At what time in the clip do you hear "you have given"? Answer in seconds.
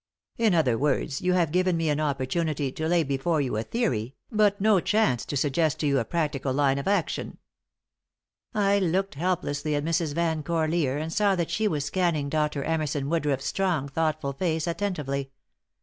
1.21-1.77